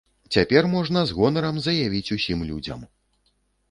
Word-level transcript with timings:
Цяпер 0.37 0.69
можна 0.71 1.05
з 1.11 1.15
гонарам 1.19 1.63
заявіць 1.69 2.05
усім 2.19 2.39
людзям. 2.53 2.79